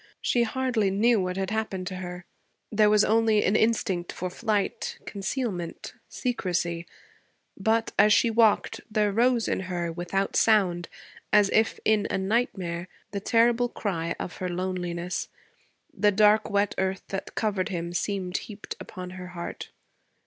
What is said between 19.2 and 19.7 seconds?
heart.